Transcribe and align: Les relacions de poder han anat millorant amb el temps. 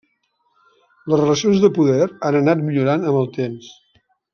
Les 1.13 1.21
relacions 1.21 1.61
de 1.67 1.71
poder 1.77 2.09
han 2.31 2.41
anat 2.43 2.67
millorant 2.67 3.09
amb 3.13 3.23
el 3.25 3.33
temps. 3.41 3.73